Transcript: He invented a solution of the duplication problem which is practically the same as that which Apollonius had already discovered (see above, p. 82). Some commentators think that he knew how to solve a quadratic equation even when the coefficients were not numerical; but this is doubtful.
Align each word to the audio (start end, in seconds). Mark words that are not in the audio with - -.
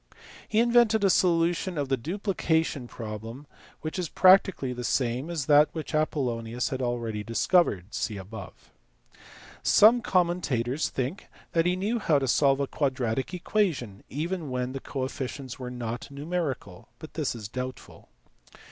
He 0.49 0.57
invented 0.59 1.03
a 1.03 1.11
solution 1.11 1.77
of 1.77 1.87
the 1.87 1.95
duplication 1.95 2.87
problem 2.87 3.45
which 3.81 3.99
is 3.99 4.09
practically 4.09 4.73
the 4.73 4.83
same 4.83 5.29
as 5.29 5.45
that 5.45 5.69
which 5.73 5.93
Apollonius 5.93 6.69
had 6.69 6.81
already 6.81 7.23
discovered 7.23 7.93
(see 7.93 8.17
above, 8.17 8.71
p. 9.13 9.19
82). 9.19 9.21
Some 9.61 10.01
commentators 10.01 10.89
think 10.89 11.27
that 11.51 11.67
he 11.67 11.75
knew 11.75 11.99
how 11.99 12.17
to 12.17 12.27
solve 12.27 12.59
a 12.59 12.65
quadratic 12.65 13.31
equation 13.35 14.03
even 14.09 14.49
when 14.49 14.71
the 14.71 14.79
coefficients 14.79 15.59
were 15.59 15.69
not 15.69 16.09
numerical; 16.09 16.89
but 16.97 17.13
this 17.13 17.35
is 17.35 17.47
doubtful. 17.47 18.09